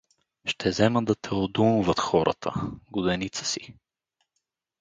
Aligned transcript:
Ще 0.45 0.71
земат 0.77 1.05
да 1.05 1.15
те 1.15 1.33
одумват 1.35 1.99
хората, 1.99 2.53
годеница 2.91 3.45
си. 3.45 3.75